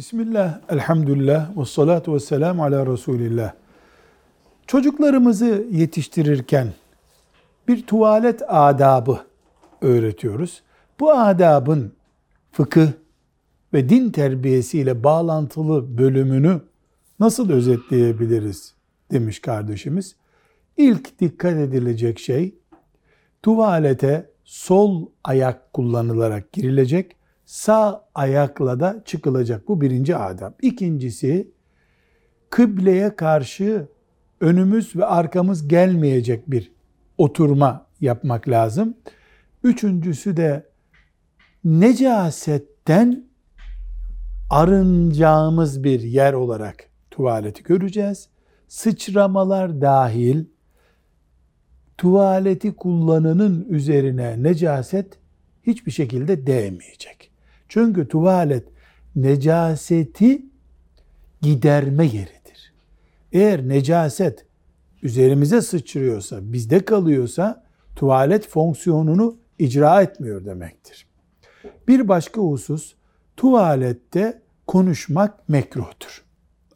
Bismillah, 0.00 0.60
elhamdülillah, 0.68 1.56
ve 1.56 1.64
salatu 1.64 2.14
ve 2.14 2.20
selamu 2.20 2.64
ala 2.64 2.86
Resulillah. 2.86 3.52
Çocuklarımızı 4.66 5.66
yetiştirirken 5.70 6.72
bir 7.68 7.86
tuvalet 7.86 8.42
adabı 8.48 9.18
öğretiyoruz. 9.80 10.62
Bu 11.00 11.12
adabın 11.12 11.92
fıkıh 12.52 12.86
ve 13.72 13.88
din 13.88 14.10
terbiyesiyle 14.10 15.04
bağlantılı 15.04 15.98
bölümünü 15.98 16.60
nasıl 17.18 17.50
özetleyebiliriz 17.50 18.74
demiş 19.10 19.40
kardeşimiz. 19.40 20.16
İlk 20.76 21.20
dikkat 21.20 21.52
edilecek 21.52 22.18
şey 22.18 22.54
tuvalete 23.42 24.30
sol 24.44 25.06
ayak 25.24 25.72
kullanılarak 25.72 26.52
girilecek, 26.52 27.16
sağ 27.50 28.04
ayakla 28.14 28.80
da 28.80 29.02
çıkılacak. 29.04 29.68
Bu 29.68 29.80
birinci 29.80 30.16
adab. 30.16 30.52
İkincisi 30.62 31.50
kıbleye 32.50 33.16
karşı 33.16 33.88
önümüz 34.40 34.96
ve 34.96 35.04
arkamız 35.04 35.68
gelmeyecek 35.68 36.50
bir 36.50 36.72
oturma 37.18 37.86
yapmak 38.00 38.48
lazım. 38.48 38.94
Üçüncüsü 39.64 40.36
de 40.36 40.66
necasetten 41.64 43.24
arınacağımız 44.50 45.84
bir 45.84 46.00
yer 46.00 46.32
olarak 46.32 46.88
tuvaleti 47.10 47.62
göreceğiz. 47.62 48.28
Sıçramalar 48.68 49.80
dahil 49.80 50.44
tuvaleti 51.98 52.76
kullananın 52.76 53.66
üzerine 53.68 54.42
necaset 54.42 55.18
hiçbir 55.62 55.92
şekilde 55.92 56.46
değmeyecek. 56.46 57.29
Çünkü 57.70 58.08
tuvalet 58.08 58.68
necaseti 59.16 60.42
giderme 61.42 62.04
yeridir. 62.04 62.72
Eğer 63.32 63.68
necaset 63.68 64.46
üzerimize 65.02 65.60
sıçrıyorsa, 65.60 66.52
bizde 66.52 66.84
kalıyorsa 66.84 67.64
tuvalet 67.96 68.48
fonksiyonunu 68.48 69.36
icra 69.58 70.02
etmiyor 70.02 70.44
demektir. 70.44 71.06
Bir 71.88 72.08
başka 72.08 72.40
husus 72.40 72.94
tuvalette 73.36 74.42
konuşmak 74.66 75.48
mekruhtur. 75.48 76.24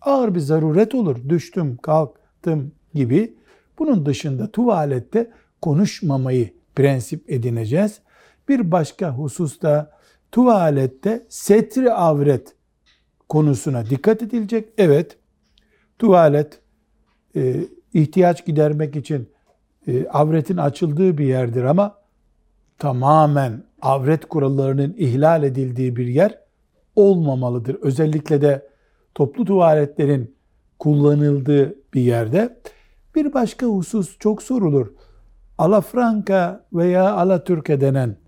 Ağır 0.00 0.34
bir 0.34 0.40
zaruret 0.40 0.94
olur. 0.94 1.28
Düştüm, 1.28 1.76
kalktım 1.76 2.72
gibi. 2.94 3.34
Bunun 3.78 4.06
dışında 4.06 4.50
tuvalette 4.50 5.30
konuşmamayı 5.62 6.52
prensip 6.76 7.30
edineceğiz. 7.30 7.98
Bir 8.48 8.70
başka 8.70 9.10
hususta 9.10 9.93
tuvalette 10.34 11.26
setri 11.28 11.92
avret 11.92 12.54
konusuna 13.28 13.86
dikkat 13.86 14.22
edilecek. 14.22 14.68
Evet, 14.78 15.18
tuvalet 15.98 16.60
e, 17.36 17.54
ihtiyaç 17.94 18.46
gidermek 18.46 18.96
için 18.96 19.28
e, 19.86 20.08
avretin 20.08 20.56
açıldığı 20.56 21.18
bir 21.18 21.26
yerdir 21.26 21.64
ama 21.64 21.98
tamamen 22.78 23.64
avret 23.82 24.24
kurallarının 24.24 24.94
ihlal 24.98 25.42
edildiği 25.42 25.96
bir 25.96 26.06
yer 26.06 26.38
olmamalıdır. 26.96 27.74
Özellikle 27.82 28.42
de 28.42 28.68
toplu 29.14 29.44
tuvaletlerin 29.44 30.36
kullanıldığı 30.78 31.74
bir 31.94 32.00
yerde. 32.00 32.58
Bir 33.14 33.34
başka 33.34 33.66
husus 33.66 34.18
çok 34.18 34.42
sorulur. 34.42 34.86
Alafranka 35.58 36.66
veya 36.72 37.12
Alatürke 37.12 37.80
denen 37.80 38.23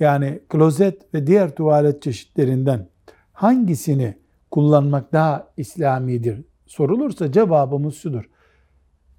yani 0.00 0.40
klozet 0.48 1.14
ve 1.14 1.26
diğer 1.26 1.54
tuvalet 1.54 2.02
çeşitlerinden 2.02 2.88
hangisini 3.32 4.18
kullanmak 4.50 5.12
daha 5.12 5.48
İslamidir 5.56 6.44
sorulursa 6.66 7.32
cevabımız 7.32 7.94
şudur. 7.94 8.24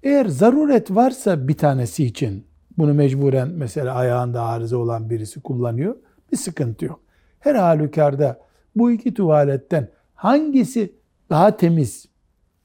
Eğer 0.02 0.26
zaruret 0.26 0.90
varsa 0.90 1.48
bir 1.48 1.56
tanesi 1.56 2.04
için 2.04 2.46
bunu 2.78 2.94
mecburen 2.94 3.48
mesela 3.48 3.94
ayağında 3.94 4.42
arıza 4.42 4.76
olan 4.76 5.10
birisi 5.10 5.40
kullanıyor 5.40 5.96
bir 6.32 6.36
sıkıntı 6.36 6.84
yok. 6.84 7.00
Her 7.40 7.54
halükarda 7.54 8.40
bu 8.76 8.90
iki 8.90 9.14
tuvaletten 9.14 9.88
hangisi 10.14 10.92
daha 11.30 11.56
temiz 11.56 12.08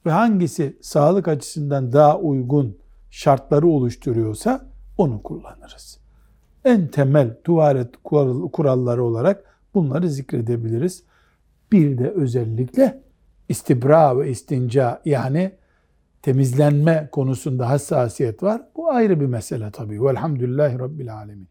ve 0.06 0.10
hangisi 0.10 0.78
sağlık 0.82 1.28
açısından 1.28 1.92
daha 1.92 2.18
uygun 2.18 2.78
şartları 3.10 3.66
oluşturuyorsa 3.66 4.66
onu 4.98 5.22
kullanırız 5.22 6.03
en 6.64 6.88
temel 6.88 7.36
tuvaret 7.44 7.88
kuralları 8.52 9.04
olarak 9.04 9.44
bunları 9.74 10.08
zikredebiliriz. 10.08 11.04
Bir 11.72 11.98
de 11.98 12.10
özellikle 12.10 13.02
istibra 13.48 14.18
ve 14.18 14.30
istinca 14.30 15.00
yani 15.04 15.52
temizlenme 16.22 17.08
konusunda 17.12 17.68
hassasiyet 17.68 18.42
var. 18.42 18.62
Bu 18.76 18.90
ayrı 18.90 19.20
bir 19.20 19.26
mesele 19.26 19.70
tabii. 19.70 20.04
Velhamdülillahi 20.04 20.78
Rabbil 20.78 21.14
Alemin. 21.14 21.48